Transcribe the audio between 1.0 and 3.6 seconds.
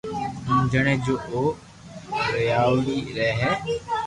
جو او رييايوڙي رھي ھيي